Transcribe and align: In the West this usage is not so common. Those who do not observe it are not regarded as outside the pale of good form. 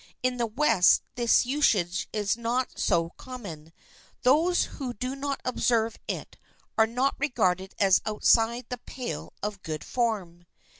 In 0.23 0.37
the 0.37 0.47
West 0.47 1.03
this 1.13 1.45
usage 1.45 2.09
is 2.11 2.35
not 2.35 2.79
so 2.79 3.11
common. 3.17 3.71
Those 4.23 4.63
who 4.63 4.95
do 4.95 5.15
not 5.15 5.39
observe 5.45 5.99
it 6.07 6.37
are 6.75 6.87
not 6.87 7.13
regarded 7.19 7.75
as 7.77 8.01
outside 8.03 8.65
the 8.69 8.79
pale 8.79 9.31
of 9.43 9.61
good 9.61 9.83
form. 9.83 10.47